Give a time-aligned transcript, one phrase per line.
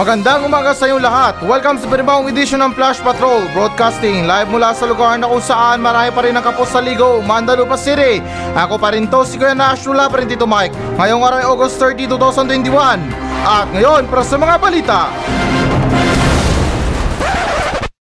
[0.00, 1.34] Magandang umaga sa inyong lahat.
[1.44, 5.84] Welcome sa panibagong edisyon ng Flash Patrol Broadcasting live mula sa lugar na kung saan
[5.84, 8.16] marami pa rin ang kapos sa Ligo, Mandalupa City.
[8.56, 10.72] Ako pa rin to, si Kuya Nash, wala pa rin Tito Mike.
[10.96, 12.96] Ngayong araw ay August 30, 2021.
[13.44, 15.12] At ngayon, para sa mga balita.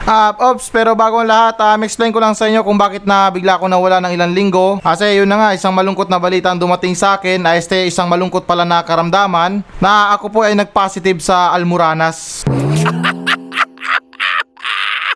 [0.03, 3.31] Ah, ops, pero bago ang lahat, um, explain ko lang sa inyo kung bakit na
[3.31, 4.83] bigla ko nawala ng ilang linggo.
[4.83, 7.39] Kasi yun na nga, isang malungkot na balita ang dumating sa akin.
[7.39, 12.43] na este isang malungkot pala na karamdaman na ako po ay nag-positive sa Almoranas.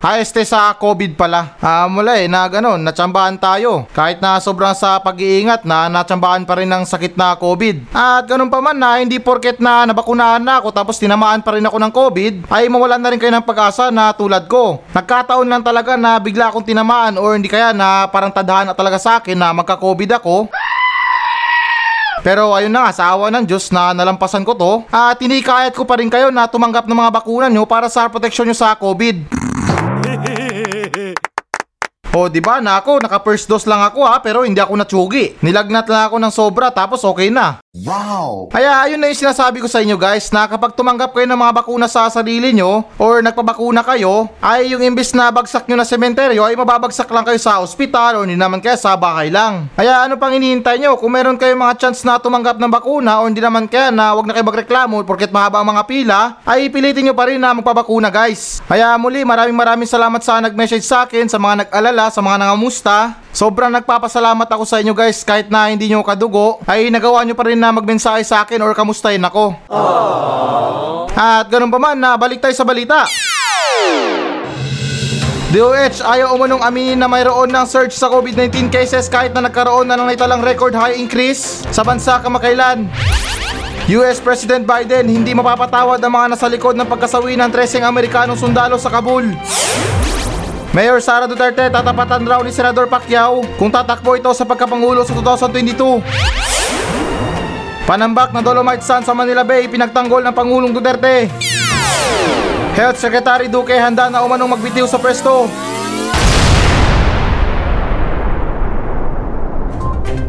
[0.05, 1.57] Ah, este sa COVID pala.
[1.57, 3.89] Ah, mula eh, na ganun, natsambahan tayo.
[3.97, 7.97] Kahit na sobrang sa pag-iingat na natsambahan pa rin ng sakit na COVID.
[7.97, 11.65] At ganun pa man na hindi porket na nabakunahan na ako tapos tinamaan pa rin
[11.65, 14.85] ako ng COVID, ay mawalan na rin kayo ng pag-asa na tulad ko.
[14.93, 19.17] Nagkataon lang talaga na bigla akong tinamaan or hindi kaya na parang tadhana talaga sa
[19.17, 20.53] akin na magka-COVID ako.
[22.21, 25.89] Pero ayun na nga, sa awa ng Diyos na nalampasan ko to, at tinikayat ko
[25.89, 29.47] pa rin kayo na tumanggap ng mga bakuna nyo para sa proteksyon nyo sa COVID.
[30.25, 30.96] hey, hey.
[32.17, 35.37] O, di ba na ako, naka first dose lang ako ha, pero hindi ako natsugi.
[35.45, 37.61] Nilagnat lang ako ng sobra tapos okay na.
[37.77, 38.49] Wow!
[38.49, 41.53] Kaya ayun na yung sinasabi ko sa inyo guys na kapag tumanggap kayo ng mga
[41.61, 46.41] bakuna sa sarili nyo or nagpabakuna kayo ay yung imbis na bagsak nyo na sementeryo
[46.41, 49.69] ay mababagsak lang kayo sa ospital or hindi naman kaya sa bahay lang.
[49.77, 53.29] Kaya ano pang hinihintay nyo kung meron kayong mga chance na tumanggap ng bakuna o
[53.29, 57.13] hindi naman kaya na wag na kayo magreklamo porket mahaba ang mga pila ay pilitin
[57.13, 58.65] nyo pa rin na magpabakuna guys.
[58.65, 63.17] Kaya muli maraming maraming salamat sa nag-message sa akin sa mga nag-alala sa mga nangamusta
[63.37, 67.45] Sobrang nagpapasalamat ako sa inyo guys kahit na hindi nyo kadugo ay nagawa nyo pa
[67.45, 69.53] rin na magmensahe sa akin or kamustahin ako.
[71.13, 73.05] At ganun pa man na balik tayo sa balita.
[75.53, 80.01] DOH ayaw umunong aminin na mayroon ng surge sa COVID-19 cases kahit na nagkaroon na
[80.01, 82.89] ng naitalang record high increase sa bansa kamakailan.
[84.01, 88.81] US President Biden hindi mapapatawad ang mga nasa likod ng pagkasawi ng 13 Amerikanong sundalo
[88.81, 89.29] sa Kabul.
[90.77, 95.17] Mayor Sara Duterte tatapatan raw ni Senador Pacquiao kung tatakbo ito sa pagkapangulo sa
[95.49, 96.05] 2022.
[97.89, 101.33] Panambak na Dolomite Sun sa Manila Bay pinagtanggol ng Pangulong Duterte.
[102.77, 105.49] Health Secretary Duque handa na umanong magbitiw sa pwesto.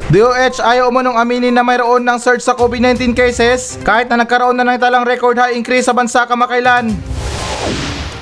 [0.07, 4.63] DOH ayaw umanong aminin na mayroon ng surge sa COVID-19 cases kahit na nagkaroon na
[4.63, 7.16] ng talang record high increase sa bansa kamakailan.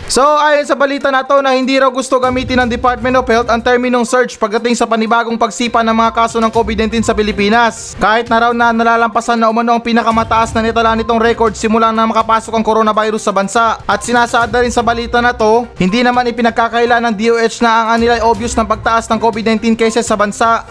[0.05, 3.49] So ayon sa balita na to na hindi raw gusto gamitin ng Department of Health
[3.49, 7.97] ang terminong surge pagdating sa panibagong pagsipa ng mga kaso ng COVID-19 sa Pilipinas.
[7.97, 12.05] Kahit na raw na nalalampasan na umano ang pinakamataas na nitala nitong record simula na
[12.05, 13.65] makapasok ang coronavirus sa bansa.
[13.89, 17.87] At sinasaad na rin sa balita na to, hindi naman ipinagkakaila ng DOH na ang
[17.97, 20.69] anilay obvious ng pagtaas ng COVID-19 cases sa bansa.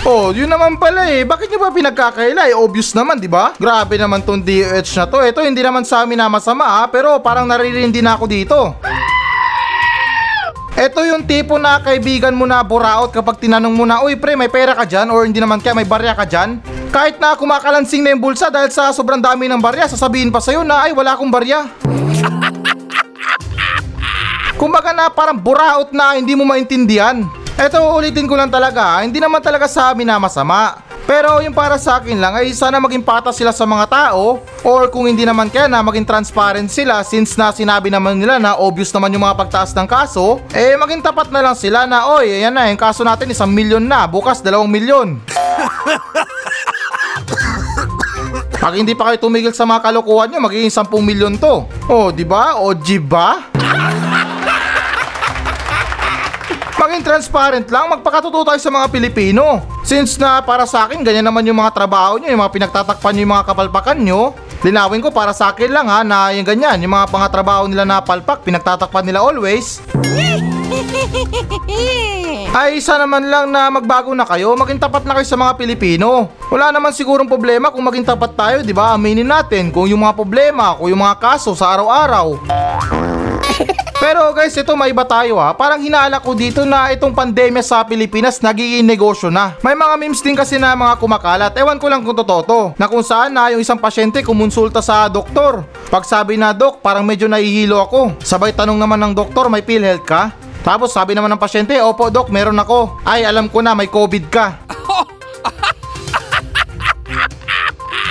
[0.00, 1.28] Oh, yun naman pala eh.
[1.28, 2.48] Bakit nyo ba pinagkakaila?
[2.48, 3.52] Eh, obvious naman, di ba?
[3.60, 5.20] Grabe naman tong DOH na to.
[5.20, 8.72] Ito, hindi naman sa amin na masama ha, pero parang naririndi na ako dito.
[10.72, 14.48] Ito yung tipo na kaibigan mo na buraot kapag tinanong mo na, Uy pre, may
[14.48, 15.12] pera ka dyan?
[15.12, 16.64] Or hindi naman kaya may barya ka dyan?
[16.88, 20.64] Kahit na kumakalansing na yung bulsa dahil sa sobrang dami ng barya, sasabihin pa sa'yo
[20.64, 21.68] na, ay wala akong barya.
[24.60, 27.39] Kumbaga na parang buraot na hindi mo maintindihan.
[27.60, 30.80] Eto ulitin ko lang talaga, hindi naman talaga sa amin na masama.
[31.04, 34.88] Pero yung para sa akin lang ay sana maging patas sila sa mga tao or
[34.88, 38.88] kung hindi naman kaya na maging transparent sila since na sinabi naman nila na obvious
[38.96, 42.56] naman yung mga pagtaas ng kaso, eh maging tapat na lang sila na oy, ayan
[42.56, 45.20] na, yung kaso natin isang milyon na, bukas dalawang milyon.
[48.56, 51.68] Pag hindi pa kayo tumigil sa mga kalokohan nyo, magiging 10 milyon to.
[51.92, 52.56] Oh, di ba?
[52.56, 53.52] O, di ba?
[57.10, 59.58] Transparent lang, magpakatuto tayo sa mga Pilipino.
[59.82, 63.22] Since na para sa akin, ganyan naman yung mga trabaho nyo, yung mga pinagtatakpan nyo,
[63.26, 64.30] yung mga kapalpakan nyo.
[64.62, 67.98] Linawin ko para sa akin lang ha, na yung ganyan, yung mga pangatrabaho nila na
[67.98, 69.82] palpak, pinagtatakpan nila always.
[72.50, 76.30] Ay isa naman lang na magbago na kayo, maging tapat na kayo sa mga Pilipino.
[76.46, 78.94] Wala naman sigurong problema kung maging tapat tayo, di ba?
[78.94, 82.38] Aminin natin kung yung mga problema, kung yung mga kaso sa araw-araw.
[84.00, 85.52] Pero guys, ito may iba tayo ha.
[85.52, 89.52] Parang hinala ko dito na itong pandemya sa Pilipinas nagiging negosyo na.
[89.60, 91.52] May mga memes din kasi na mga kumakalat.
[91.52, 92.60] Ewan ko lang kung totoo to.
[92.80, 95.68] Na kung saan na yung isang pasyente kumonsulta sa doktor.
[95.92, 98.16] Pag sabi na, Dok, parang medyo nahihilo ako.
[98.24, 100.32] Sabay tanong naman ng doktor, may PhilHealth ka?
[100.64, 103.04] Tapos sabi naman ng pasyente, Opo, Dok, meron ako.
[103.04, 104.64] Ay, alam ko na, may COVID ka.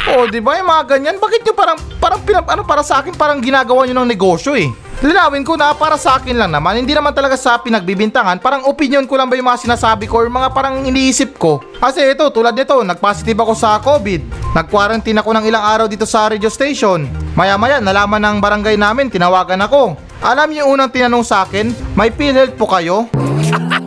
[0.10, 1.22] O, di ba yung mga ganyan?
[1.22, 4.72] Bakit nyo parang, parang, pinap, ano, para sa akin, parang ginagawa nyo ng negosyo eh.
[5.00, 9.08] Linawin ko na para sa akin lang naman, hindi naman talaga sa pinagbibintangan, parang opinion
[9.08, 11.64] ko lang ba yung mga sinasabi ko or mga parang iniisip ko.
[11.80, 14.52] Kasi ito, tulad nito, nagpositive ako sa COVID.
[14.52, 17.08] Nag-quarantine ako ng ilang araw dito sa radio station.
[17.32, 19.96] Maya-maya, nalaman ng barangay namin, tinawagan ako.
[20.20, 23.08] Alam niyo unang tinanong sa akin, may PhilHealth po kayo?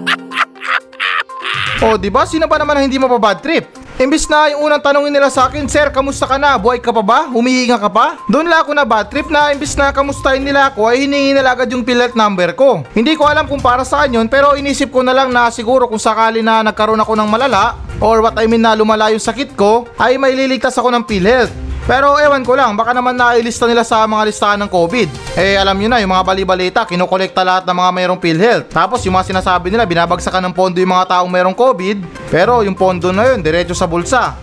[1.83, 2.23] O, di ba?
[2.23, 3.82] Sino ba naman ang hindi mapabad trip?
[4.03, 6.59] Imbis na yung unang tanongin nila sa akin, Sir, kamusta ka na?
[6.59, 7.31] Buhay ka pa ba?
[7.31, 8.19] Humihinga ka pa?
[8.27, 11.55] Doon lang ako na bad trip na imbis na kamustahin nila ako ay hiningi nila
[11.55, 12.83] agad yung PhilHealth number ko.
[12.99, 16.03] Hindi ko alam kung para saan yun pero inisip ko na lang na siguro kung
[16.03, 19.87] sakali na nagkaroon ako ng malala or what I mean na lumala yung sakit ko
[19.95, 21.62] ay may liligtas ako ng PhilHealth.
[21.83, 25.09] Pero ewan ko lang, baka naman nailista nila sa mga listahan ng COVID.
[25.35, 28.67] Eh alam nyo na, yung mga balibalita, kinokolekta lahat ng mga mayroong PhilHealth.
[28.71, 32.31] Tapos yung mga sinasabi nila, binabagsakan ng pondo yung mga taong mayroong COVID.
[32.31, 34.39] Pero yung pondo na yun, diretso sa bulsa.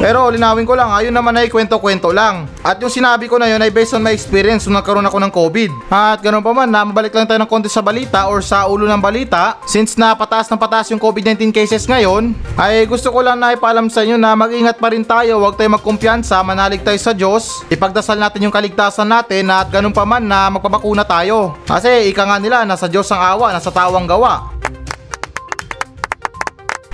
[0.00, 2.48] Pero linawin ko lang, ayun naman ay kwento-kwento lang.
[2.64, 5.28] At yung sinabi ko na yun ay based on my experience nung nagkaroon ako ng
[5.28, 5.92] COVID.
[5.92, 8.88] At ganun pa man, na mabalik lang tayo ng konti sa balita or sa ulo
[8.88, 9.60] ng balita.
[9.68, 13.92] Since na pataas ng pataas yung COVID-19 cases ngayon, ay gusto ko lang na ipaalam
[13.92, 17.68] sa inyo na mag-ingat pa rin tayo, huwag tayo magkumpiyansa, manalig tayo sa Diyos.
[17.68, 21.60] Ipagdasal natin yung kaligtasan natin at ganun pa man na magpabakuna tayo.
[21.68, 24.48] Kasi ika nga nila, nasa Diyos ang awa, nasa tawang gawa.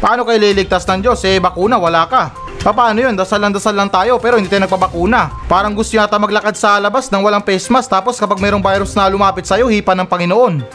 [0.02, 1.22] Paano kayo liligtas ng Diyos?
[1.22, 2.45] Eh, bakuna, wala ka.
[2.66, 3.14] Pa, Paano yun?
[3.14, 5.30] Dasal lang dasal lang tayo pero hindi tayo nagpabakuna.
[5.46, 9.06] Parang gusto yata maglakad sa labas nang walang face mask tapos kapag mayroong virus na
[9.06, 10.66] lumapit sa'yo, hipa ng Panginoon.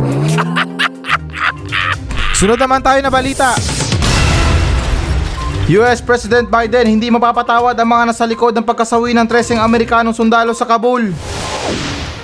[2.40, 3.60] Sunod naman tayo na balita.
[5.68, 10.56] US President Biden hindi mapapatawad ang mga nasa likod ng pagkasawi ng 13 Amerikanong sundalo
[10.56, 11.12] sa Kabul.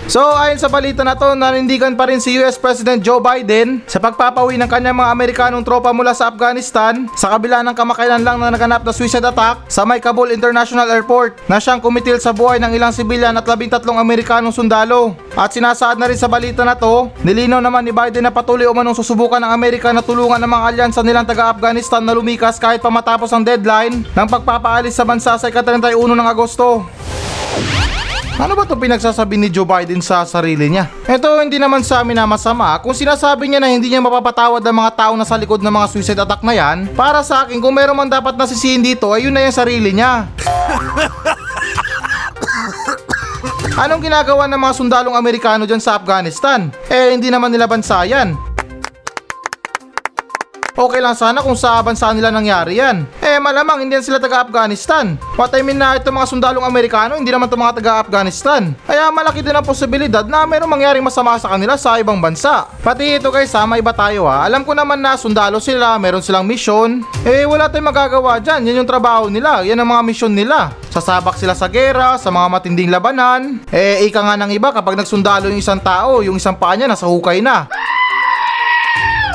[0.07, 3.99] So ayon sa balita na to, nanindigan pa rin si US President Joe Biden sa
[3.99, 8.47] pagpapawi ng kanyang mga Amerikanong tropa mula sa Afghanistan sa kabila ng kamakailan lang na
[8.47, 12.71] naganap na suicide attack sa may Kabul International Airport na siyang kumitil sa buhay ng
[12.71, 15.11] ilang sibilyan at labing tatlong Amerikanong sundalo.
[15.35, 18.95] At sinasaad na rin sa balita na to, nilinaw naman ni Biden na patuloy umanong
[18.95, 23.27] susubukan ng Amerika na tulungan ang mga alyansa nilang taga-Afghanistan na lumikas kahit pa matapos
[23.35, 26.87] ang deadline ng pagpapaalis sa bansa sa ika-31 ng Agosto.
[28.37, 30.85] Ano ba to pinagsasabi ni Joe Biden sa sarili niya?
[31.09, 34.77] Ito hindi naman sa amin na masama kung sinasabi niya na hindi niya mapapatawad ang
[34.77, 36.85] mga tao na sa likod ng mga suicide attack na yan.
[36.93, 40.29] Para sa akin kung meron man dapat nasisihin dito ay yun na yung sarili niya.
[43.77, 46.73] Anong ginagawa ng mga sundalong Amerikano dyan sa Afghanistan?
[46.89, 48.46] Eh hindi naman nila bansa yan.
[50.77, 53.01] Okay lang sana kung sa bansa nila nangyari yan.
[53.17, 55.17] Eh malamang hindi sila taga-Afghanistan.
[55.33, 58.77] What I mean na itong mga sundalong Amerikano hindi naman itong mga taga-Afghanistan.
[58.85, 62.69] Kaya malaki din ang posibilidad na mayroong mangyaring masama sa kanila sa ibang bansa.
[62.85, 64.45] Pati ito guys ha, iba tayo ha.
[64.45, 67.01] Alam ko naman na sundalo sila, meron silang mission.
[67.25, 70.77] Eh wala tayong magagawa dyan, yan yung trabaho nila, yan ang mga mission nila.
[70.93, 73.65] Sasabak sila sa gera, sa mga matinding labanan.
[73.73, 77.09] Eh ika nga ng iba kapag nagsundalo yung isang tao, yung isang paa niya nasa
[77.09, 77.65] hukay na.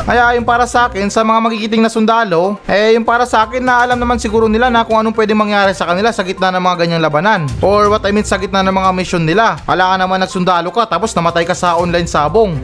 [0.03, 3.63] Kaya yung para sa akin, sa mga magigiting na sundalo, eh yung para sa akin
[3.63, 6.59] na alam naman siguro nila na kung anong pwede mangyari sa kanila sa gitna ng
[6.59, 7.47] mga ganyang labanan.
[7.63, 9.63] Or what I mean sa gitna ng mga mission nila.
[9.63, 12.59] Wala ka naman nagsundalo ka tapos namatay ka sa online sabong.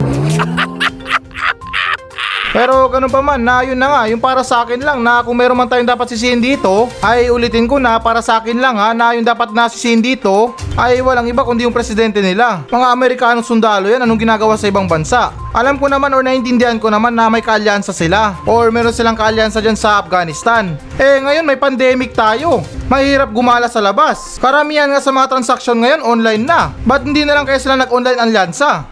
[2.49, 5.37] Pero ganun pa man, na yun na nga, yung para sa akin lang na kung
[5.37, 8.89] meron man tayong dapat sisihin dito, ay ulitin ko na para sa akin lang ha,
[8.89, 12.65] na yung dapat nasisihin dito, ay walang iba kundi yung presidente nila.
[12.73, 15.29] Mga Amerikanong sundalo yan, anong ginagawa sa ibang bansa?
[15.53, 19.61] Alam ko naman or naintindihan ko naman na may kaalyansa sila or meron silang kaalyansa
[19.61, 20.77] dyan sa Afghanistan.
[20.97, 22.61] Eh ngayon may pandemic tayo.
[22.85, 24.37] Mahirap gumala sa labas.
[24.37, 26.69] Karamihan nga sa mga transaksyon ngayon online na.
[26.85, 28.85] Ba't hindi na lang kaya sila nag-online alyansa?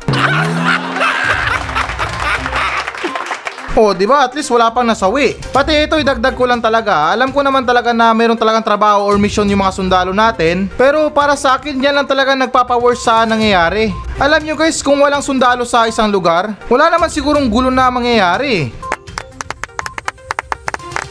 [3.77, 4.25] Oh, di ba?
[4.25, 5.38] At least wala pang nasawi.
[5.53, 7.13] Pati ito, idagdag ko lang talaga.
[7.13, 10.65] Alam ko naman talaga na meron talagang trabaho or mission yung mga sundalo natin.
[10.74, 13.93] Pero para sa akin, yan lang talaga nagpapa-worse sa nangyayari.
[14.17, 18.74] Alam nyo guys, kung walang sundalo sa isang lugar, wala naman sigurong gulo na mangyayari.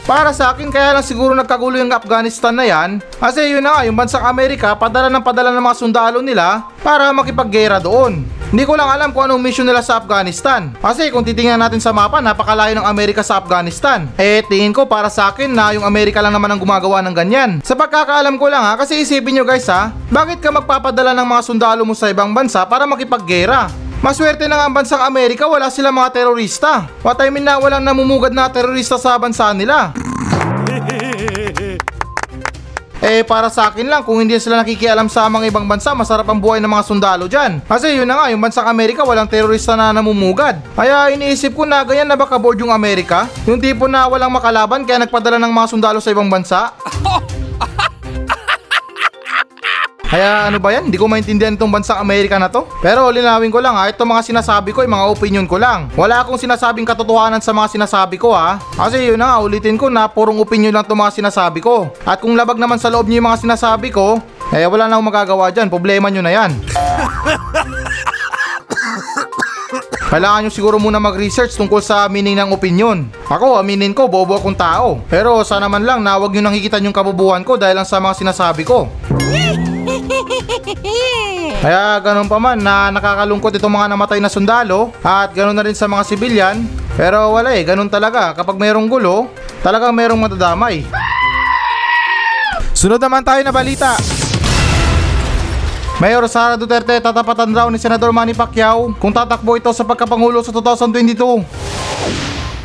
[0.03, 2.99] Para sa akin, kaya lang siguro nagkagulo yung Afghanistan na yan.
[3.19, 7.15] Kasi yun na nga, yung bansang Amerika, padala ng padala ng mga sundalo nila para
[7.15, 8.27] makipaggera doon.
[8.47, 10.71] Hindi ko lang alam kung anong mission nila sa Afghanistan.
[10.79, 14.07] Kasi kung titingnan natin sa mapa, napakalayo ng Amerika sa Afghanistan.
[14.15, 17.51] Eh, tingin ko para sa akin na yung Amerika lang naman ang gumagawa ng ganyan.
[17.67, 21.43] Sa pagkakaalam ko lang ha, kasi isipin nyo guys ha, bakit ka magpapadala ng mga
[21.43, 23.67] sundalo mo sa ibang bansa para makipaggera?
[23.99, 26.87] Maswerte na nga ang bansang Amerika, wala silang mga terorista.
[27.03, 29.91] What I mean na walang namumugad na terorista sa bansa nila.
[33.05, 36.41] Eh para sa akin lang, kung hindi sila nakikialam sa mga ibang bansa, masarap ang
[36.41, 37.61] buhay ng mga sundalo dyan.
[37.69, 40.65] Kasi yun na nga, yung bansang Amerika walang terorista na namumugad.
[40.73, 43.29] Kaya iniisip ko na ganyan na baka board yung Amerika?
[43.45, 46.73] Yung tipo na walang makalaban kaya nagpadala ng mga sundalo sa ibang bansa?
[50.07, 50.87] Kaya ano ba yan?
[50.87, 52.63] Hindi ko maintindihan itong bansang Amerika na to.
[52.79, 55.91] Pero linawin ko lang ha, itong mga sinasabi ko ay mga opinion ko lang.
[55.99, 58.63] Wala akong sinasabing katotohanan sa mga sinasabi ko ha.
[58.79, 61.91] Kasi yun na nga, ulitin ko na purong opinion lang itong mga sinasabi ko.
[62.07, 64.23] At kung labag naman sa loob niyo yung mga sinasabi ko,
[64.55, 66.51] eh wala na akong magagawa dyan, problema nyo na yan.
[70.07, 73.11] Kailangan nyo siguro muna mag-research tungkol sa meaning ng opinion.
[73.27, 75.03] Ako, aminin ko, bobo akong tao.
[75.11, 78.15] Pero sana man lang na huwag nyo nakikita yung kabubuhan ko dahil lang sa mga
[78.15, 78.87] sinasabi ko.
[81.65, 85.75] Kaya ganun pa man na nakakalungkot itong mga namatay na sundalo at ganun na rin
[85.75, 86.57] sa mga sibilyan.
[86.97, 88.33] Pero wala eh, ganun talaga.
[88.33, 89.31] Kapag mayroong gulo,
[89.61, 90.85] talagang mayroong matadamay.
[92.77, 93.97] Sunod naman tayo na balita.
[95.97, 100.53] Mayor Sara Duterte tatapatan raw ni Senador Manny Pacquiao kung tatakbo ito sa pagkapangulo sa
[100.53, 101.76] 2022.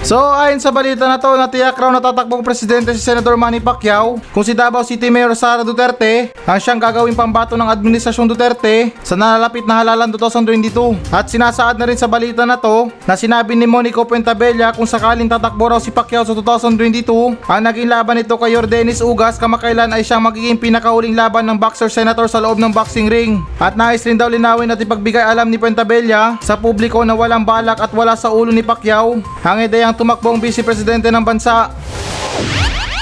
[0.01, 4.17] So ayon sa balita na to, natiyak raw na tatakbong presidente si Senador Manny Pacquiao
[4.33, 9.13] kung si Davao City Mayor Sara Duterte ang siyang gagawing pambato ng Administrasyong Duterte sa
[9.13, 11.13] nalalapit na halalan 2022.
[11.13, 15.29] At sinasaad na rin sa balita na to na sinabi ni Monico Puentabella kung sakaling
[15.29, 20.01] tatakbo raw si Pacquiao sa 2022, ang naging laban nito kay Yordenis Ugas kamakailan ay
[20.01, 23.37] siyang magiging pinakauling laban ng boxer senator sa loob ng boxing ring.
[23.61, 27.77] At nais rin daw linawin at ipagbigay alam ni Puentabella sa publiko na walang balak
[27.77, 31.69] at wala sa ulo ni Pacquiao ang ideyang tumakbo ang vice presidente ng bansa.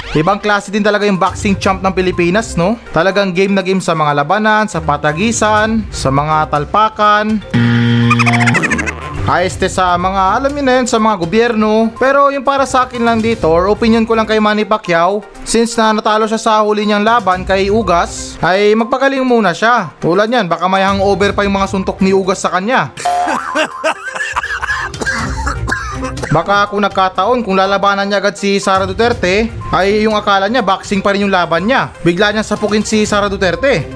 [0.09, 2.81] Ibang klase din talaga yung boxing champ ng Pilipinas, no?
[2.89, 7.37] Talagang game na game sa mga labanan, sa patagisan, sa mga talpakan.
[9.29, 11.93] Aeste sa mga, alam niyo na yun, sa mga gobyerno.
[12.01, 15.77] Pero yung para sa akin lang dito, or opinion ko lang kay Manny Pacquiao, since
[15.77, 19.93] na natalo siya sa huli niyang laban kay Ugas, ay magpagaling muna siya.
[20.01, 22.89] Tulad yan, baka may hangover pa yung mga suntok ni Ugas sa kanya.
[26.29, 31.01] Baka kung nagkataon, kung lalabanan niya agad si Sara Duterte, ay yung akala niya boxing
[31.01, 31.89] pa rin yung laban niya.
[32.05, 33.89] Bigla niya sapukin si Sara Duterte.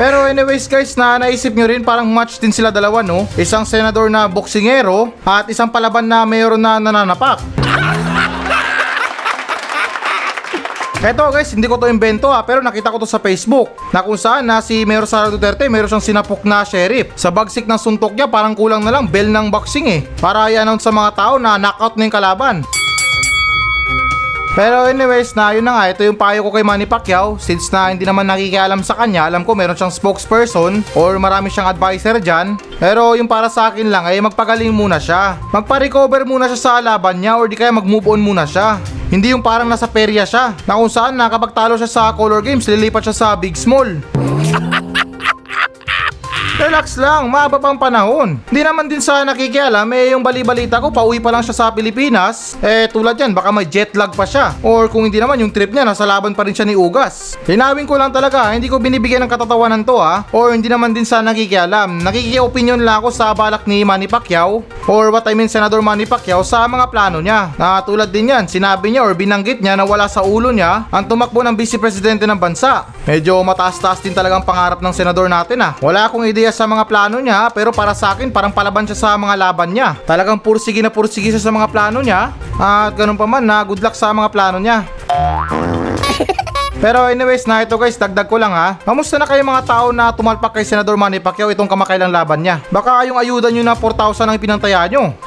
[0.00, 3.28] Pero anyways guys, na naisip nyo rin parang match din sila dalawa no?
[3.36, 7.44] Isang senador na boksingero at isang palaban na mayroon na nananapak.
[11.00, 14.20] Eto guys, hindi ko to invento ha, pero nakita ko to sa Facebook na kung
[14.20, 17.16] saan na si Mayor Sara Duterte meron siyang sinapok na sheriff.
[17.16, 20.04] Sa bagsik ng suntok niya, parang kulang na lang bell ng boxing eh.
[20.20, 22.56] Para i-announce sa mga tao na knockout na yung kalaban.
[24.50, 27.94] Pero anyways na yun na nga, ito yung payo ko kay Manny Pacquiao since na
[27.94, 32.58] hindi naman nakikialam sa kanya, alam ko meron siyang spokesperson or marami siyang advisor dyan.
[32.82, 35.38] Pero yung para sa akin lang ay magpagaling muna siya.
[35.54, 38.82] Magpa-recover muna siya sa laban niya or di kaya mag-move on muna siya.
[39.10, 42.42] Hindi yung parang nasa perya siya na kung saan na kapag talo siya sa color
[42.42, 44.02] games, lilipat siya sa big small.
[46.60, 48.36] Relax lang, mahaba pang panahon.
[48.52, 52.52] Hindi naman din sa nakikialam, eh yung bali-balita ko, pauwi pa lang siya sa Pilipinas.
[52.60, 54.52] Eh tulad yan, baka may jet lag pa siya.
[54.60, 57.40] Or kung hindi naman, yung trip niya, nasa laban pa rin siya ni Ugas.
[57.48, 60.28] Linawin ko lang talaga, hindi ko binibigyan ng katatawanan to ha.
[60.36, 62.04] Or hindi naman din sa nakikialam.
[62.04, 64.60] Nakiki-opinion lang ako sa balak ni Manny Pacquiao.
[64.84, 67.56] Or what I mean, Senador Manny Pacquiao sa mga plano niya.
[67.56, 71.08] Na tulad din yan, sinabi niya or binanggit niya na wala sa ulo niya ang
[71.08, 72.84] tumakbo ng vice presidente ng bansa.
[73.08, 75.80] Medyo mataas-taas din talagang pangarap ng senador natin ha.
[75.80, 79.18] Wala akong ideya sa mga plano niya pero para sa akin parang palaban siya sa
[79.18, 79.96] mga laban niya.
[80.06, 83.80] Talagang pursige na pursige siya sa mga plano niya at ganun pa man na good
[83.80, 84.84] luck sa mga plano niya.
[86.80, 88.80] Pero anyways na ito guys, dagdag ko lang ha.
[88.80, 92.64] Kamusta na kayo mga tao na tumalpak kay Senador Manny Pacquiao itong kamakailang laban niya?
[92.72, 95.12] Baka yung ayuda nyo na 4,000 ang ipinantaya nyo.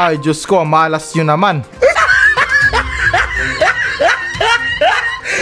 [0.00, 1.64] Ay Diyos ko, malas nyo naman.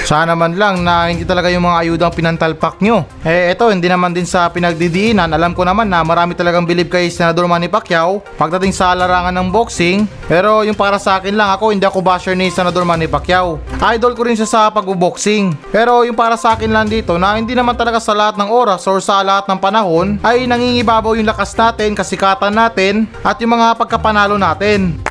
[0.09, 3.05] Sana man lang na hindi talaga yung mga ayudang pinantalpak nyo.
[3.21, 5.29] Eh eto, hindi naman din sa pinagdidiinan.
[5.29, 9.53] Alam ko naman na marami talagang bilib kay Senador Manny Pacquiao pagdating sa larangan ng
[9.53, 10.09] boxing.
[10.25, 13.61] Pero yung para sa akin lang ako, hindi ako basher ni Senador Manny Pacquiao.
[13.85, 15.53] Idol ko rin siya sa pagbo-boxing.
[15.69, 18.89] Pero yung para sa akin lang dito na hindi naman talaga sa lahat ng oras
[18.89, 23.77] or sa lahat ng panahon ay nangingibabaw yung lakas natin, kasikatan natin at yung mga
[23.77, 25.08] pagkapanalo natin.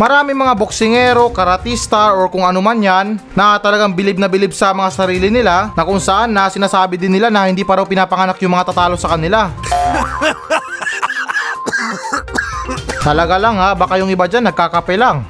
[0.00, 4.72] Marami mga boksingero, karatista or kung ano man yan na talagang bilib na bilib sa
[4.72, 8.40] mga sarili nila na kung saan na sinasabi din nila na hindi pa raw pinapanganak
[8.40, 9.52] yung mga tatalo sa kanila.
[13.04, 15.28] Talaga lang ha, baka yung iba dyan nagkakape lang.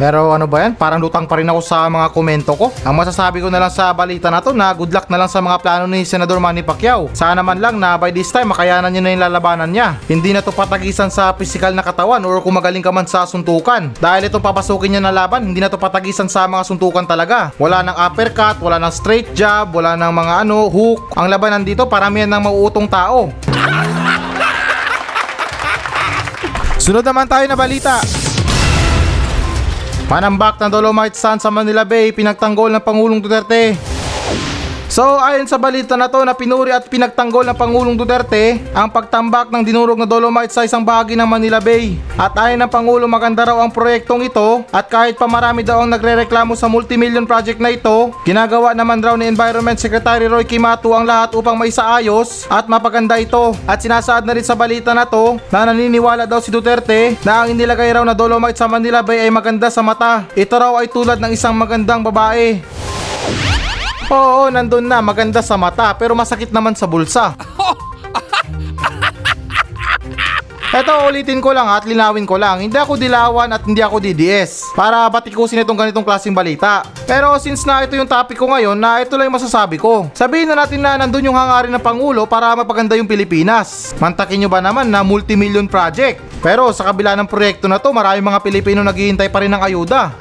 [0.00, 0.80] Pero ano ba yan?
[0.80, 2.72] Parang lutang pa rin ako sa mga komento ko.
[2.88, 5.44] Ang masasabi ko na lang sa balita na to na good luck na lang sa
[5.44, 7.12] mga plano ni Senador Manny Pacquiao.
[7.12, 10.00] Sana man lang na by this time makayanan niya na yung lalabanan niya.
[10.08, 13.92] Hindi na to patagisan sa pisikal na katawan or kung magaling ka man sa suntukan.
[14.00, 17.52] Dahil itong papasukin niya na laban, hindi na to patagisan sa mga suntukan talaga.
[17.60, 21.12] Wala ng uppercut, wala ng straight jab, wala ng mga ano, hook.
[21.12, 23.28] Ang labanan dito paramihan ng mauutong tao.
[26.80, 28.00] Sunod naman tayo na balita.
[30.10, 33.78] Panambak na Dolomite Sun sa Manila Bay pinagtanggol ng Pangulong Duterte.
[34.90, 39.46] So ayon sa balita na to na pinuri at pinagtanggol ng Pangulong Duterte ang pagtambak
[39.46, 41.94] ng dinurog na Dolomite sa isang bahagi ng Manila Bay.
[42.18, 45.94] At ayon ng Pangulo maganda raw ang proyektong ito at kahit pa marami daw ang
[45.94, 51.06] nagrereklamo sa multimillion project na ito, ginagawa naman raw ni Environment Secretary Roy Kimatu ang
[51.06, 53.54] lahat upang maisaayos at mapaganda ito.
[53.70, 57.54] At sinasaad na rin sa balita na to na naniniwala daw si Duterte na ang
[57.54, 60.26] inilagay raw na Dolomite sa Manila Bay ay maganda sa mata.
[60.34, 62.58] Ito raw ay tulad ng isang magandang babae.
[64.14, 67.34] Oo, nandun na, maganda sa mata, pero masakit naman sa bulsa.
[70.70, 72.62] Eto, ulitin ko lang at linawin ko lang.
[72.62, 74.70] Hindi ako dilawan at hindi ako DDS.
[74.78, 76.86] Para batikusin itong ganitong klaseng balita.
[77.10, 80.06] Pero since na ito yung topic ko ngayon, na ito lang yung masasabi ko.
[80.14, 83.90] Sabihin na natin na nandun yung hangarin ng Pangulo para mapaganda yung Pilipinas.
[83.98, 86.22] Mantakin nyo ba naman na multi-million project?
[86.38, 90.14] Pero sa kabila ng proyekto na to, maraming mga Pilipino naghihintay pa rin ng ayuda.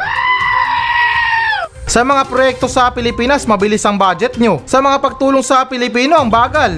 [1.89, 4.61] Sa mga proyekto sa Pilipinas, mabilis ang budget nyo.
[4.69, 6.77] Sa mga pagtulong sa Pilipino, ang bagal.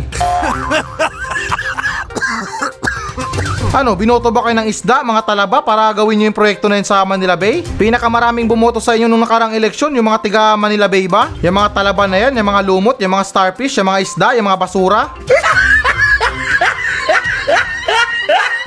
[3.75, 6.87] Ano, binoto ba kayo ng isda, mga talaba, para gawin nyo yung proyekto na yun
[6.87, 7.59] sa Manila Bay?
[7.75, 11.27] Pinakamaraming bumoto sa inyo nung nakarang eleksyon, yung mga tiga Manila Bay ba?
[11.43, 14.47] Yung mga talaba na yan, yung mga lumot, yung mga starfish, yung mga isda, yung
[14.47, 15.11] mga basura?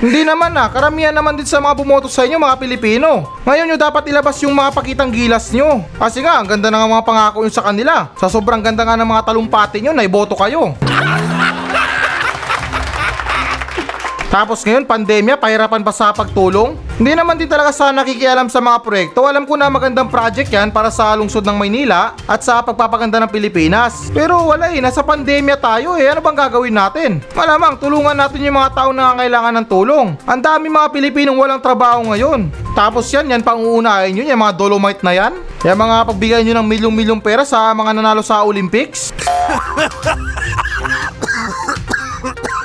[0.04, 3.24] Hindi naman na, karamihan naman din sa mga bumoto sa inyo mga Pilipino.
[3.48, 5.80] Ngayon nyo dapat ilabas yung mga pakitang gilas nyo.
[5.96, 8.12] Kasi nga, ang ganda na nga mga pangako nyo sa kanila.
[8.20, 10.76] Sa sobrang ganda nga ng mga talumpati nyo, naiboto kayo.
[14.28, 16.83] Tapos ngayon, pandemya, pahirapan pa sa pagtulong?
[16.94, 19.26] Hindi naman din talaga sana nakikialam sa mga proyekto.
[19.26, 23.34] Alam ko na magandang project yan para sa lungsod ng Maynila at sa pagpapaganda ng
[23.34, 24.14] Pilipinas.
[24.14, 26.06] Pero wala eh, nasa pandemya tayo eh.
[26.06, 27.18] Ano bang gagawin natin?
[27.34, 30.14] Malamang, tulungan natin yung mga tao na kailangan ng tulong.
[30.22, 32.54] Ang dami mga Pilipinong walang trabaho ngayon.
[32.78, 35.34] Tapos yan, yan pang uunahin yun, yung mga dolomite na yan.
[35.66, 39.10] Yung mga pagbigay nyo ng milyong-milyong pera sa mga nanalo sa Olympics.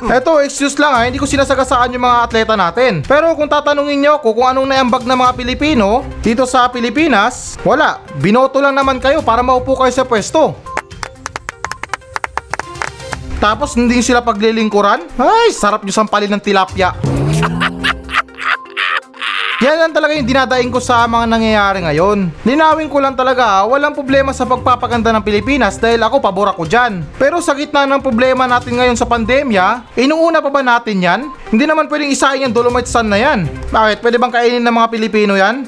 [0.08, 3.04] Eto, excuse lang ha, hindi ko sinasagasaan yung mga atleta natin.
[3.04, 8.00] Pero kung tatanungin nyo ako kung anong naiambag ng mga Pilipino dito sa Pilipinas, wala.
[8.24, 10.56] Binoto lang naman kayo para maupo kayo sa pwesto.
[13.40, 15.20] Tapos hindi sila paglilingkuran?
[15.20, 16.92] Ay, sarap nyo sampalin ng tilapia.
[19.60, 22.32] Yan lang talaga yung dinadaing ko sa mga nangyayari ngayon.
[22.48, 27.04] Linawin ko lang talaga, walang problema sa pagpapaganda ng Pilipinas dahil ako pabor ako dyan.
[27.20, 31.28] Pero sa gitna ng problema natin ngayon sa pandemya, inuuna pa ba natin yan?
[31.52, 33.52] Hindi naman pwedeng isahin yung Dolomite Sun na yan.
[33.68, 34.00] Bakit?
[34.00, 35.68] Pwede bang kainin ng mga Pilipino yan?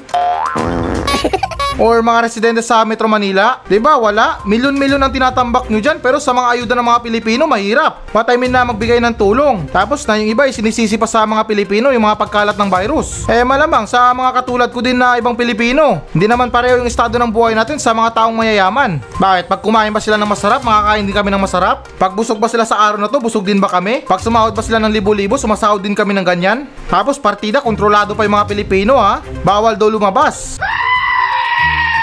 [1.81, 3.57] Or mga residente sa Metro Manila?
[3.65, 3.97] 'Di ba?
[3.97, 4.45] Wala.
[4.45, 8.05] Milyon-milyon ang tinatambak nyo dyan pero sa mga ayuda ng mga Pilipino, mahirap.
[8.13, 9.65] Patayimin na magbigay ng tulong.
[9.73, 13.25] Tapos na yung iba ay sinisisi pa sa mga Pilipino yung mga pagkalat ng virus.
[13.25, 16.05] Eh malamang sa mga katulad ko din na ibang Pilipino.
[16.13, 19.01] Hindi naman pareho yung estado ng buhay natin sa mga taong mayayaman.
[19.17, 19.49] Bakit?
[19.49, 21.89] Pag kumain ba sila ng masarap, makakain din kami ng masarap?
[21.97, 24.05] Pag busog ba sila sa araw na to, busog din ba kami?
[24.05, 26.69] Pag sumahod ba sila ng libo-libo, sumasahod din kami ng ganyan?
[26.93, 29.25] Tapos partida, kontrolado pa yung mga Pilipino ha.
[29.41, 30.61] Bawal daw lumabas.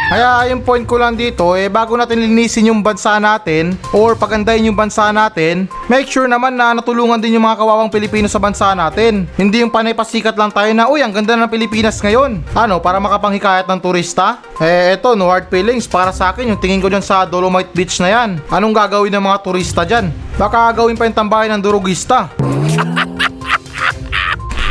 [0.09, 4.73] Kaya yung point ko lang dito, eh bago natin linisin yung bansa natin or pagandahin
[4.73, 8.73] yung bansa natin, make sure naman na natulungan din yung mga kawawang Pilipino sa bansa
[8.73, 9.29] natin.
[9.37, 12.41] Hindi yung panay pasikat lang tayo na, uy, ang ganda ng Pilipinas ngayon.
[12.57, 14.41] Ano, para makapanghikayat ng turista?
[14.57, 15.85] Eh, eto, no hard feelings.
[15.85, 18.41] Para sa akin, yung tingin ko dyan sa Dolomite Beach na yan.
[18.49, 20.09] Anong gagawin ng mga turista dyan?
[20.41, 22.33] Baka gawin pa yung tambahay ng durugista.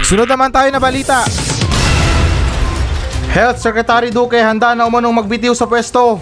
[0.01, 1.46] Sunod naman tayo na balita.
[3.33, 6.19] Health Secretary Duque handa na umanong magbitiw sa pwesto.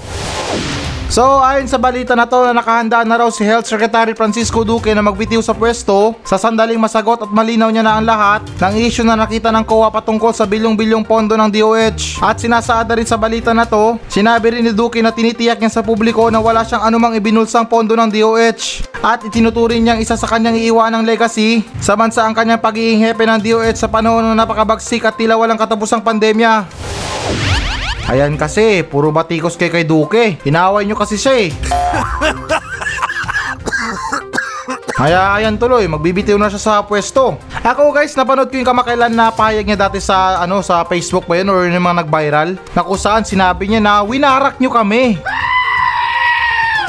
[1.06, 4.90] So ayon sa balita na to na nakahanda na raw si Health Secretary Francisco Duque
[4.90, 9.06] na magbitiw sa pwesto sa sandaling masagot at malinaw niya na ang lahat ng issue
[9.06, 12.20] na nakita ng COA patungkol sa bilyong-bilyong pondo ng DOH.
[12.26, 15.86] At sinasaada rin sa balita na to, sinabi rin ni Duque na tinitiyak niya sa
[15.86, 20.58] publiko na wala siyang anumang ibinulsang pondo ng DOH at itinuturing niyang isa sa kanyang
[20.58, 25.14] iiwanang legacy sa bansa ang kanyang pagiging hepe ng DOH sa panahon ng napakabagsik at
[25.14, 26.66] tila walang katapusang pandemya.
[28.06, 30.38] Ayan kasi, puro batikos kay kay Duque.
[30.46, 31.50] Hinaway nyo kasi siya eh.
[34.96, 37.36] Kaya ayan tuloy, magbibitiw na siya sa pwesto.
[37.66, 41.36] Ako guys, napanood ko yung kamakailan na pahayag niya dati sa ano sa Facebook ba
[41.36, 45.20] yun or yung mga nag-viral na kung saan sinabi niya na winarak nyo kami.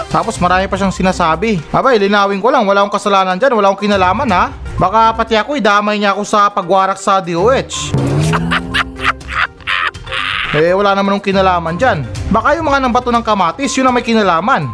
[0.06, 1.58] Tapos marami pa siyang sinasabi.
[1.74, 4.54] Abay, linawin ko lang, wala akong kasalanan dyan, wala akong kinalaman ha.
[4.78, 8.15] Baka pati ako idamay niya ako sa pagwarak sa DOH.
[10.56, 12.08] Eh, wala naman ng kinalaman dyan.
[12.32, 14.72] Baka yung mga bato ng kamatis, yun ang may kinalaman.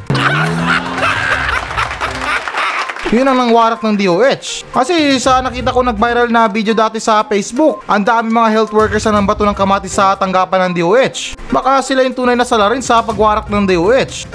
[3.10, 4.62] Yun ang nangwarak ng DOH.
[4.70, 9.02] Kasi sa nakita ko nag-viral na video dati sa Facebook, ang dami mga health workers
[9.10, 11.34] na nambato ng kamatis sa tanggapan ng DOH.
[11.50, 14.30] Baka sila yung tunay na salarin sa pagwarak ng DOH.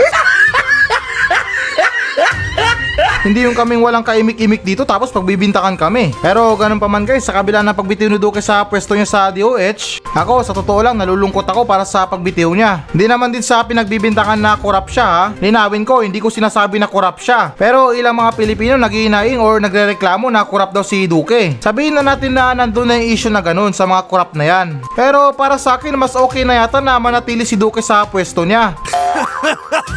[3.27, 6.15] Hindi yung kaming walang kaimik-imik dito tapos pagbibintakan kami.
[6.23, 9.27] Pero ganun pa man guys, sa kabila ng pagbitiw ni Duque sa pwesto niya sa
[9.35, 12.87] DOH, ako sa totoo lang nalulungkot ako para sa pagbitiw niya.
[12.87, 15.23] Hindi naman din sa pinagbibintakan na korap siya ha.
[15.43, 17.51] Linawin ko, hindi ko sinasabi na korap siya.
[17.59, 21.59] Pero ilang mga Pilipino naghihinaing or nagrereklamo na korap daw si Duque.
[21.59, 24.79] Sabihin na natin na nandun na yung issue na ganun sa mga korap na yan.
[24.95, 28.71] Pero para sa akin, mas okay na yata na manatili si Duque sa pwesto niya.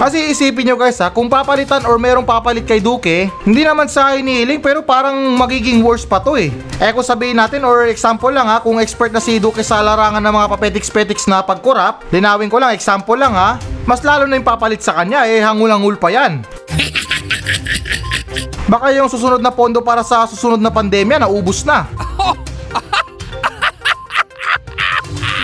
[0.00, 4.16] Kasi isipin nyo guys ha, kung papalitan or merong papalit kay Duque, hindi naman sa
[4.16, 6.48] hinihiling pero parang magiging worse pa to eh.
[6.80, 10.24] Eh kung sabihin natin or example lang ha, kung expert na si Duque sa larangan
[10.24, 14.48] ng mga papetiks-petiks na pagkurap, linawin ko lang, example lang ha, mas lalo na yung
[14.48, 16.48] papalit sa kanya eh hangul-hangul pa yan.
[18.72, 21.84] Baka yung susunod na pondo para sa susunod na pandemya naubos na.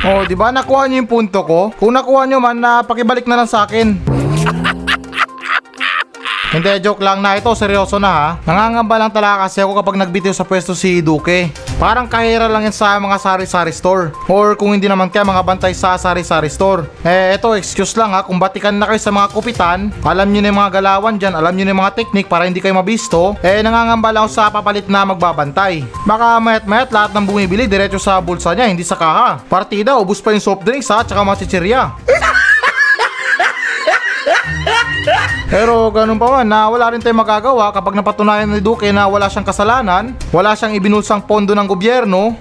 [0.07, 1.75] Oh, di ba nakuha niyo yung punto ko?
[1.75, 4.16] Kung nakuha niyo man, na pakibalik na lang sa akin.
[6.47, 8.29] Hindi, joke lang na ito, seryoso na ha.
[8.47, 11.51] Nangangamba lang talaga kasi ako kapag nagbitiw sa pwesto si Duque.
[11.77, 14.15] Parang kahira lang yan sa mga sari-sari store.
[14.31, 16.87] Or kung hindi naman kaya mga bantay sa sari-sari store.
[17.03, 18.23] Eh, ito, excuse lang ha.
[18.23, 21.51] Kung batikan na kayo sa mga kupitan, alam nyo na yung mga galawan dyan, alam
[21.51, 24.87] nyo na yung mga technique para hindi kayo mabisto, eh nangangamba lang ako sa papalit
[24.87, 25.83] na magbabantay.
[26.07, 29.43] Baka mayat-mayat lahat ng bumibili diretso sa bulsa niya, hindi sa kaha.
[29.51, 31.91] Partida, ubus pa yung soft drinks ha, tsaka mga chichirya.
[35.47, 39.31] Pero ganun pa man na wala rin tayong magagawa kapag napatunayan ni Duque na wala
[39.31, 42.35] siyang kasalanan, wala siyang ibinulsang pondo ng gobyerno,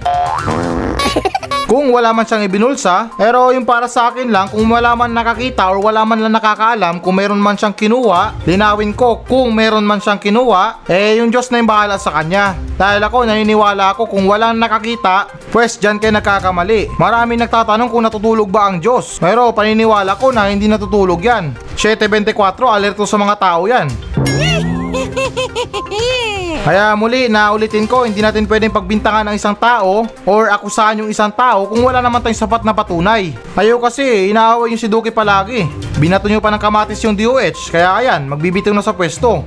[1.66, 5.66] kung wala man siyang ibinulsa, pero yung para sa akin lang, kung wala man nakakita
[5.66, 9.98] or wala man lang nakakaalam kung meron man siyang kinuha, linawin ko kung meron man
[9.98, 12.54] siyang kinuha, eh yung Diyos na yung bahala sa kanya.
[12.78, 16.94] Dahil ako naniniwala ako kung walang nakakita, pues dyan kayo nagkakamali.
[17.02, 19.18] Marami nagtatanong kung natutulog ba ang Diyos.
[19.18, 21.50] Pero paniniwala ko na hindi natutulog yan.
[21.74, 22.30] 724,
[22.62, 23.90] alerto sa mga tao yan.
[26.66, 31.30] Kaya muli, naulitin ko, hindi natin pwedeng pagbintangan ang isang tao or akusahan yung isang
[31.30, 33.38] tao kung wala naman tayong sapat na patunay.
[33.54, 35.62] Ayaw kasi, inaaway yung si Duque palagi.
[36.02, 39.46] Binato nyo pa ng kamatis yung DOH, kaya ayan, magbibitaw na sa pwesto.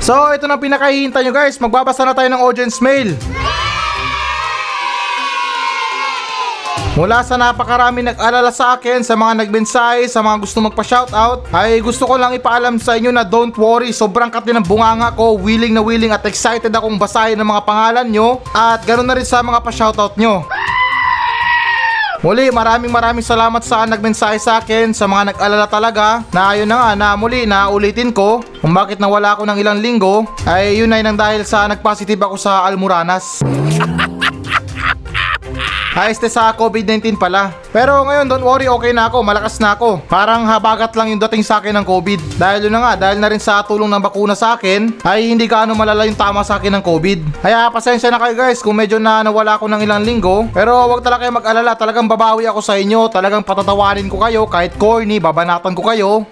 [0.00, 1.60] So, ito na pinakahihintay nyo guys.
[1.60, 3.14] Magbabasa na tayo ng audience mail.
[7.00, 12.04] Mula sa napakarami nag-alala sa akin, sa mga nagmensahe, sa mga gusto magpa-shoutout, ay gusto
[12.04, 15.80] ko lang ipaalam sa inyo na don't worry, sobrang kati ng bunganga ko, willing na
[15.80, 19.64] willing at excited akong basahin ang mga pangalan nyo, at ganoon na rin sa mga
[19.64, 20.44] pa-shoutout nyo.
[22.20, 26.76] Muli, maraming maraming salamat sa nagmensahe sa akin, sa mga nag-alala talaga, na ayun na
[26.84, 30.92] nga, na muli, na ulitin ko, kung bakit nawala ako ng ilang linggo, ay yun
[30.92, 33.40] ay nang dahil sa nagpositive ako sa Almoranas.
[36.00, 37.52] Te sa COVID-19 pala.
[37.76, 40.00] Pero ngayon, don't worry, okay na ako, malakas na ako.
[40.08, 42.40] Parang habagat lang yung dating sa akin ng COVID.
[42.40, 45.44] Dahil yun na nga, dahil na rin sa tulong ng bakuna sa akin, ay hindi
[45.44, 47.44] gaano malala yung tama sa akin ng COVID.
[47.44, 50.48] Kaya pasensya na kayo guys kung medyo na nawala ako ng ilang linggo.
[50.56, 54.72] Pero wag talaga kayo mag-alala, talagang babawi ako sa inyo, talagang patatawarin ko kayo, kahit
[54.80, 56.24] corny, babanatan ko kayo.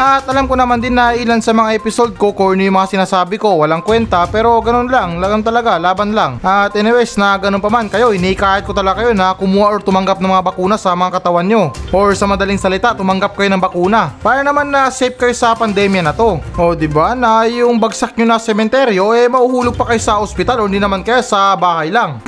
[0.00, 3.36] At alam ko naman din na ilan sa mga episode ko corny yung mga sinasabi
[3.36, 6.40] ko, walang kwenta pero ganun lang, lagang talaga, laban lang.
[6.40, 10.16] At anyways na ganun pa man kayo, inikahit ko talaga kayo na kumuha or tumanggap
[10.24, 11.68] ng mga bakuna sa mga katawan nyo.
[11.92, 14.16] Or sa madaling salita, tumanggap kayo ng bakuna.
[14.24, 16.40] Para naman na safe kayo sa pandemya na to.
[16.56, 20.64] O di ba na yung bagsak nyo na sementeryo eh mauhulog pa kayo sa ospital
[20.64, 22.24] o hindi naman kaya sa bahay lang.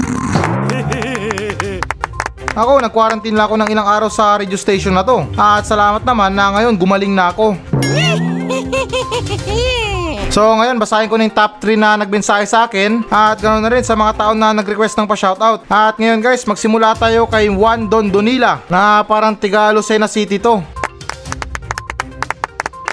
[2.53, 5.25] Ako, nag-quarantine lang ako ng ilang araw sa radio station na to.
[5.41, 7.57] At salamat naman na ngayon gumaling na ako.
[10.33, 13.69] So ngayon, basahin ko na yung top 3 na nagbensahe sa akin at ganoon na
[13.69, 15.69] rin sa mga taon na nag-request ng pa-shoutout.
[15.69, 20.65] At ngayon guys, magsimula tayo kay Juan Don Donila na parang tiga Lucena City to.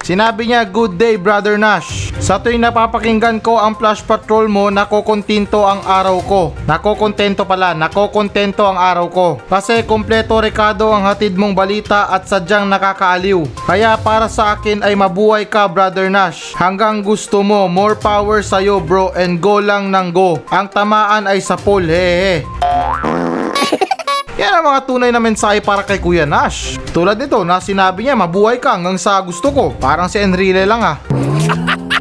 [0.10, 2.10] Sinabi niya, good day brother Nash.
[2.18, 6.42] Sa tuwing napapakinggan ko ang flash patrol mo, nakokontento ang araw ko.
[6.66, 9.28] Nakokontento pala, nakokontento ang araw ko.
[9.46, 13.46] Kasi kompleto rekado ang hatid mong balita at sadyang nakakaaliw.
[13.70, 16.58] Kaya para sa akin ay mabuhay ka brother Nash.
[16.58, 20.42] Hanggang gusto mo, more power sa'yo bro and go lang ng go.
[20.50, 22.42] Ang tamaan ay sa pool, hehe.
[24.40, 26.80] Yan ang mga tunay na mensahe para kay Kuya Nash.
[26.96, 29.76] Tulad nito na sinabi niya mabuhay ka hanggang sa gusto ko.
[29.76, 30.96] Parang si Enrile lang ah.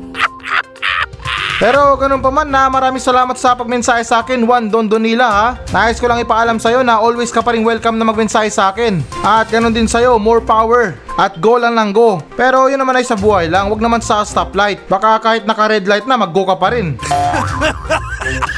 [1.58, 5.48] Pero ganun pa man na maraming salamat sa pagmensahe sa akin Juan Don Donila ha
[5.74, 9.02] Nais ko lang ipaalam sa'yo na always ka pa rin welcome na magmensahe sa akin
[9.26, 13.02] At ganun din sa'yo, more power at go lang lang go Pero yun naman ay
[13.02, 16.46] sa buhay lang, wag naman sa stoplight Baka kahit naka red light na, mag go
[16.46, 16.94] ka pa rin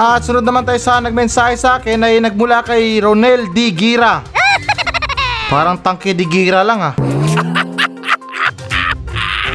[0.00, 3.68] At sunod naman tayo sa nagmensahe sa akin ay nagmula kay Ronel D.
[3.76, 4.24] Gira
[5.52, 6.94] Parang tangke di gira lang ah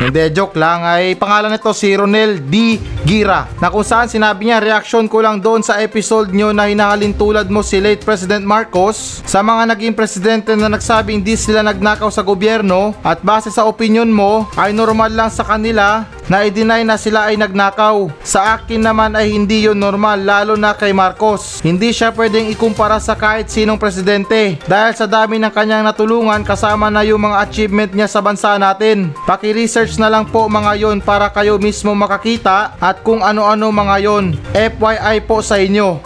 [0.05, 0.85] hindi, joke lang.
[0.85, 2.77] Ay pangalan nito si Ronel D.
[3.05, 3.45] Gira.
[3.61, 7.45] Na kung saan sinabi niya, reaction ko lang doon sa episode nyo na hinahalin tulad
[7.53, 12.25] mo si late President Marcos sa mga naging presidente na nagsabing hindi sila nagnakaw sa
[12.25, 17.29] gobyerno at base sa opinion mo ay normal lang sa kanila na i-deny na sila
[17.29, 18.09] ay nagnakaw.
[18.25, 21.61] Sa akin naman ay hindi yon normal lalo na kay Marcos.
[21.61, 26.89] Hindi siya pwedeng ikumpara sa kahit sinong presidente dahil sa dami ng kanyang natulungan kasama
[26.89, 29.13] na yung mga achievement niya sa bansa natin.
[29.29, 34.25] Paki-research na lang po mga yon para kayo mismo makakita at kung ano-ano mga yon.
[34.53, 35.99] FYI po sa inyo.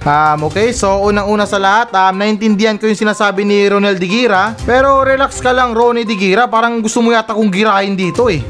[0.00, 4.56] Um, okay, so unang-una sa lahat, um, naintindihan ko yung sinasabi ni Ronel Digira.
[4.64, 6.48] Pero relax ka lang, Ronnie Digira.
[6.48, 8.40] Parang gusto mo yata kong girahin dito eh.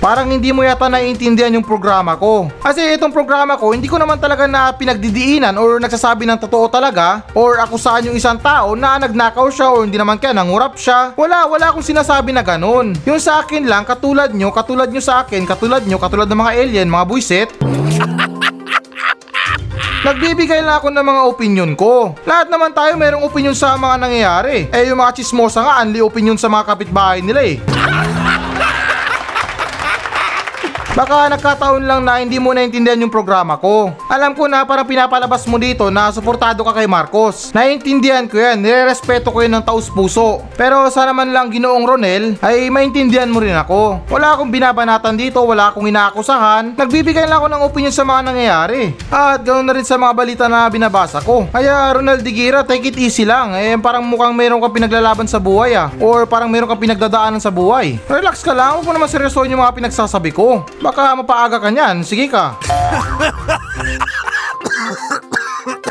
[0.00, 2.48] Parang hindi mo yata naiintindihan yung programa ko.
[2.64, 7.20] Kasi itong programa ko, hindi ko naman talaga na pinagdidiinan or nagsasabi ng totoo talaga
[7.36, 11.12] or ako saan yung isang tao na nagnakaw siya or hindi naman kaya nangurap siya.
[11.20, 12.96] Wala, wala akong sinasabi na ganun.
[13.04, 16.52] Yung sa akin lang, katulad nyo, katulad nyo sa akin, katulad nyo, katulad ng mga
[16.56, 17.52] alien, mga buisit.
[20.00, 22.16] Nagbibigay lang ako ng mga opinion ko.
[22.24, 24.72] Lahat naman tayo merong opinion sa mga nangyayari.
[24.72, 27.60] Eh yung mga chismosa nga, anli opinion sa mga kapitbahay nila eh.
[30.90, 33.94] Baka nagkataon lang na hindi mo naintindihan yung programa ko.
[34.10, 37.54] Alam ko na parang pinapalabas mo dito na suportado ka kay Marcos.
[37.54, 40.42] Naiintindihan ko yan, nirerespeto ko yan ng taus puso.
[40.58, 44.02] Pero sana man lang ginoong Ronel ay maintindihan mo rin ako.
[44.10, 46.74] Wala akong binabanatan dito, wala akong inaakusahan.
[46.74, 48.90] Nagbibigay lang ako ng opinion sa mga nangyayari.
[49.14, 51.46] At ganoon na rin sa mga balita na binabasa ko.
[51.54, 53.54] Kaya Ronald Digira, take it easy lang.
[53.54, 55.94] Eh parang mukhang meron kang pinaglalaban sa buhay ah.
[56.02, 57.94] Or parang meron kang pinagdadaanan sa buhay.
[58.10, 60.66] Relax ka lang, huwag mo naman seryosohin yung mga pinagsasabi ko.
[60.80, 62.56] Baka mapaaga ka niyan, sige ka.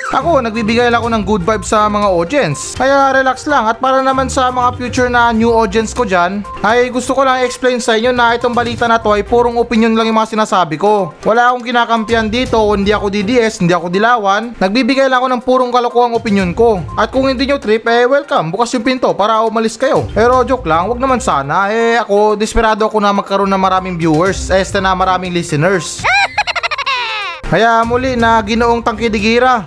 [0.09, 2.73] Ako, nagbibigay lang ako ng good vibes sa mga audience.
[2.73, 6.89] Kaya relax lang at para naman sa mga future na new audience ko dyan, ay
[6.89, 10.09] gusto ko lang explain sa inyo na itong balita na to ay purong opinion lang
[10.09, 11.13] yung mga sinasabi ko.
[11.21, 14.57] Wala akong kinakampihan dito, hindi ako DDS, hindi ako dilawan.
[14.57, 16.81] Nagbibigay lang ako ng purong kalokohang opinion ko.
[16.97, 20.09] At kung hindi nyo trip, eh welcome, bukas yung pinto para umalis kayo.
[20.17, 21.69] Pero joke lang, wag naman sana.
[21.69, 26.01] Eh ako, desperado ako na magkaroon ng maraming viewers, este na maraming listeners.
[27.49, 29.65] Kaya muli na ginoong tangkidigira.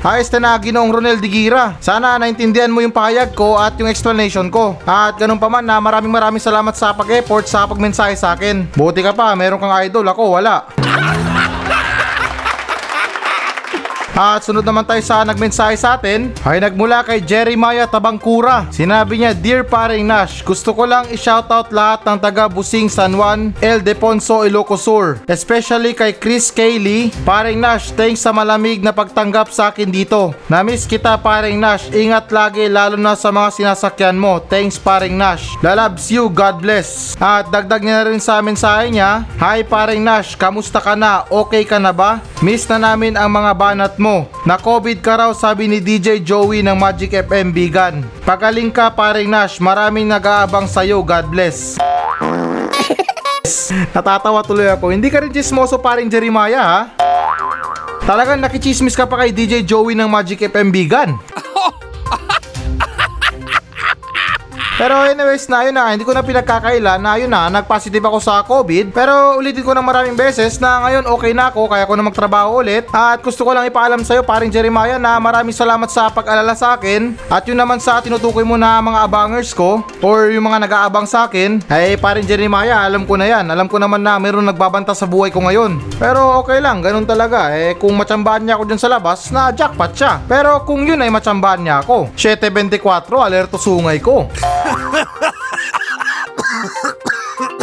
[0.00, 1.76] Ayos na na ginoong Ronel Digira.
[1.76, 4.80] Sana naintindihan mo yung pahayag ko at yung explanation ko.
[4.88, 8.64] At ganun pa man na maraming maraming salamat sa pag-effort sa pagmensahe sa akin.
[8.72, 10.08] Buti ka pa, meron kang idol.
[10.08, 10.64] Ako, wala.
[14.16, 18.66] At sunod naman tayo sa nagmensahe sa atin ay nagmula kay Jeremiah Tabangkura.
[18.74, 23.54] Sinabi niya, Dear Paring Nash, gusto ko lang i-shoutout lahat ng taga Busing San Juan,
[23.62, 25.22] El Deponso, Ilocos Sur.
[25.30, 27.14] Especially kay Chris Cayley.
[27.22, 30.34] Paring Nash, thanks sa malamig na pagtanggap sa akin dito.
[30.50, 34.42] Namiss kita Paring Nash, ingat lagi lalo na sa mga sinasakyan mo.
[34.42, 35.54] Thanks Paring Nash.
[35.62, 37.14] Lalabs you, God bless.
[37.20, 41.28] At dagdag niya na rin sa mensahe niya, Hi Paring Nash, kamusta ka na?
[41.30, 42.18] Okay ka na ba?
[42.40, 44.24] Miss na namin ang mga banat mo.
[44.48, 48.00] Na COVID ka raw sabi ni DJ Joey ng Magic FM Bigan.
[48.24, 51.76] Pagaling ka paring Nash, maraming nag-aabang sa'yo, God bless.
[53.94, 54.90] Natatawa tuloy ako.
[54.90, 56.80] Hindi ka rin chismoso paring Jeremiah ha?
[58.08, 61.14] Talagang nakichismis ka pa kay DJ Joey ng Magic FM Bigan.
[64.80, 68.40] Pero anyways na yun na, hindi ko na pinagkakaila na yun na, nag-positive ako sa
[68.48, 68.96] COVID.
[68.96, 72.64] Pero ulitin ko ng maraming beses na ngayon okay na ako, kaya ko na magtrabaho
[72.64, 72.88] ulit.
[72.88, 77.12] At gusto ko lang ipaalam sa'yo, paring Jeremiah, na maraming salamat sa pag-alala sa akin.
[77.28, 81.28] At yun naman sa tinutukoy mo na mga abangers ko, or yung mga nag-aabang sa
[81.28, 83.52] akin, ay paring Jeremiah, alam ko na yan.
[83.52, 85.76] Alam ko naman na mayroon nagbabanta sa buhay ko ngayon.
[86.00, 87.52] Pero okay lang, ganun talaga.
[87.52, 90.24] Eh kung matsambahan niya ako dyan sa labas, na jackpot siya.
[90.24, 92.80] Pero kung yun ay matsambahan niya ako, 724,
[93.20, 94.24] alerto sungay ko.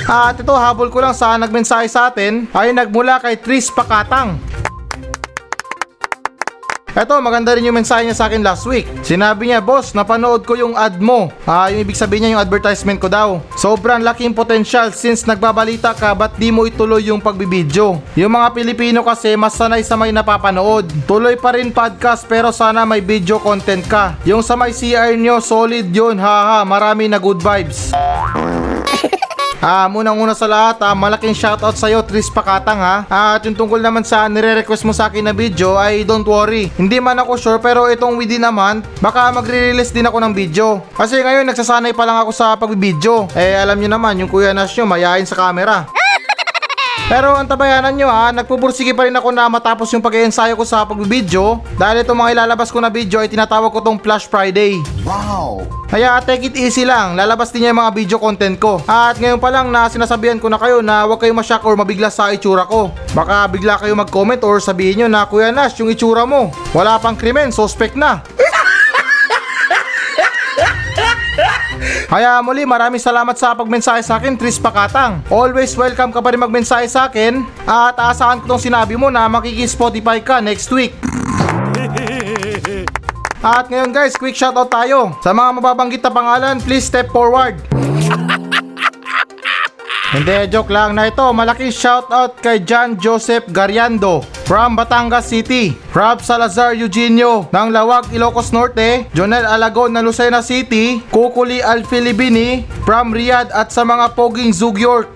[0.08, 4.40] At ito habol ko lang sa nagmensahe sa atin ay nagmula kay Tris Pakatang.
[6.98, 8.90] Eto, maganda rin yung mensahe niya sa akin last week.
[9.06, 11.30] Sinabi niya, boss, napanood ko yung ad mo.
[11.46, 13.38] Ah, yung ibig sabihin niya yung advertisement ko daw.
[13.54, 18.02] Sobrang laking potential since nagbabalita ka, ba't di mo ituloy yung pagbibideo?
[18.18, 20.90] Yung mga Pilipino kasi mas sanay sa may napapanood.
[21.06, 24.18] Tuloy pa rin podcast pero sana may video content ka.
[24.26, 27.94] Yung sa may CR nyo, solid yun, haha, marami na good vibes.
[29.58, 33.10] Ah, munang-una sa lahat, ah, malaking shoutout sa iyo, Tris Pakatang ha.
[33.10, 36.70] Ah, at yung tungkol naman sa nire-request mo sa akin na video ay don't worry.
[36.78, 40.86] Hindi man ako sure pero itong within a month, baka magre-release din ako ng video.
[40.94, 43.34] Kasi ngayon nagsasanay pa lang ako sa pagbibideo.
[43.34, 45.90] Eh alam nyo naman, yung kuya Nash nyo mayayain sa camera.
[47.08, 50.84] Pero ang tabayanan nyo ha, nagpupursige pa rin ako na matapos yung pag-iensayo ko sa
[50.84, 54.82] pagbibideo dahil itong mga ilalabas ko na video ay tinatawag ko tong Flash Friday.
[55.08, 55.64] Wow!
[55.88, 58.84] Kaya take it easy lang, lalabas din niya yung mga video content ko.
[58.84, 62.12] At ngayon pa lang na sinasabihan ko na kayo na huwag kayong masyak or mabigla
[62.12, 62.92] sa itsura ko.
[63.16, 67.16] Baka bigla kayo mag-comment or sabihin nyo na Kuya Nash, yung itsura mo, wala pang
[67.16, 68.20] krimen, suspect na.
[72.08, 75.28] Kaya muli maraming salamat sa pagmensahe sa akin, Tris Pakatang.
[75.28, 77.44] Always welcome ka pa rin magmensahe sa akin.
[77.68, 80.96] At aasahan ko tong sinabi mo na makiki-Spotify ka next week.
[83.44, 85.20] At ngayon guys, quick shoutout tayo.
[85.20, 87.60] Sa mga mababanggit na pangalan, please step forward.
[90.08, 91.20] Hindi, joke lang na ito.
[91.36, 95.76] Malaking shoutout kay John Joseph Gariando from Batangas City.
[95.92, 99.12] Rob Salazar Eugenio ng Lawag, Ilocos Norte.
[99.12, 101.04] Jonel Alagon ng Lucena City.
[101.12, 105.12] Kukuli Alfilibini from Riyadh at sa mga poging Zug York.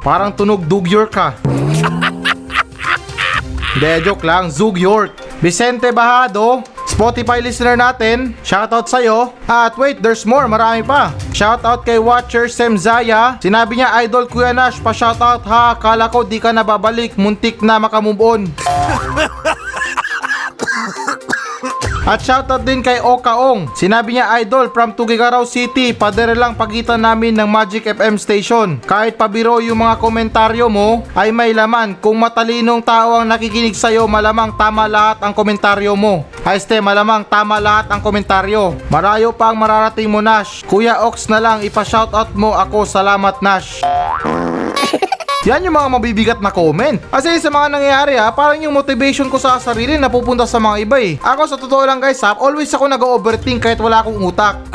[0.00, 1.36] Parang tunog Dug York ha.
[3.76, 4.48] Hindi, joke lang.
[4.48, 5.12] Zug York.
[5.44, 6.64] Vicente Bahado,
[7.00, 9.32] Spotify listener natin, shoutout sa'yo.
[9.48, 11.16] At wait, there's more, marami pa.
[11.32, 13.40] Shoutout kay Watcher Sem Zaya.
[13.40, 15.80] Sinabi niya, Idol Kuya Nash, pa shoutout ha.
[15.80, 18.40] Kala ko di ka na babalik, muntik na makamove on.
[22.10, 23.70] At shoutout din kay Okaong.
[23.78, 28.82] Sinabi niya idol from Tugigaraw City, padere lang pagitan namin ng Magic FM station.
[28.82, 31.94] Kahit pabiro yung mga komentaryo mo ay may laman.
[32.02, 36.26] Kung matalinong tao ang nakikinig sa'yo, malamang tama lahat ang komentaryo mo.
[36.42, 38.74] Haiste, malamang tama lahat ang komentaryo.
[38.90, 40.66] Marayo pa ang mararating mo Nash.
[40.66, 42.90] Kuya Ox na lang, ipa-shoutout mo ako.
[42.90, 43.86] Salamat Nash.
[45.48, 47.00] Yan yung mga mabibigat na comment.
[47.08, 51.00] Kasi sa mga nangyayari ha, parang yung motivation ko sa sarili napupunta sa mga iba
[51.00, 51.16] eh.
[51.16, 54.60] Ako sa totoo lang guys ha, always ako nag-overthink kahit wala akong utak.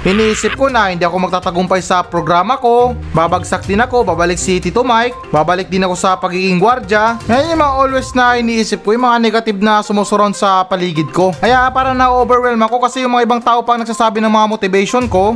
[0.00, 4.80] Iniisip ko na hindi ako magtatagumpay sa programa ko, babagsak din ako, babalik si Tito
[4.80, 7.20] Mike, babalik din ako sa pagiging gwardya.
[7.28, 11.36] Yan yung mga always na iniisip ko, yung mga negative na sumusurround sa paligid ko.
[11.36, 15.34] Kaya parang na-overwhelm ako kasi yung mga ibang tao pang nagsasabi ng mga motivation ko.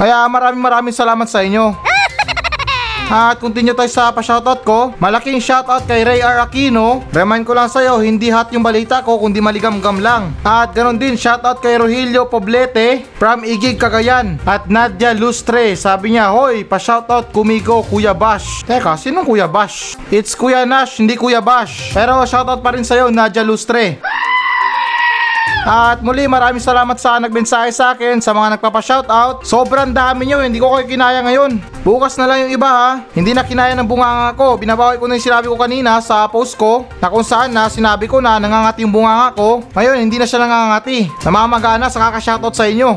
[0.00, 1.76] Kaya maraming maraming salamat sa inyo.
[3.12, 4.96] At continue tayo sa pa-shoutout ko.
[4.96, 6.40] Malaking shoutout kay Ray R.
[6.40, 7.04] Aquino.
[7.12, 10.32] Remind ko lang sa'yo, hindi hot yung balita ko kundi maligam-gam lang.
[10.40, 14.40] At ganon din shoutout kay Rogelio Poblete from Igig, Cagayan.
[14.48, 18.64] At Nadia Lustre, sabi niya, Hoy, pa-shoutout kumigo Kuya Bash.
[18.64, 20.00] Teka, sinong Kuya Bash?
[20.08, 21.92] It's Kuya Nash, hindi Kuya Bash.
[21.92, 24.00] Pero shoutout pa rin sa'yo, Nadia Lustre.
[25.60, 29.44] At muli maraming salamat sa nagmensahe sa akin sa mga nagpapa-shoutout.
[29.44, 31.60] Sobrang dami nyo, hindi ko kayo kinaya ngayon.
[31.84, 32.90] Bukas na lang yung iba ha.
[33.12, 34.56] Hindi na kinaya ng bunganga ko.
[34.56, 38.08] Binabawi ko na yung sinabi ko kanina sa post ko na kung saan na sinabi
[38.08, 39.60] ko na nangangati yung bunganga ko.
[39.76, 41.12] Ngayon hindi na siya nangangati.
[41.28, 42.96] Namamagana sa kaka-shoutout sa inyo.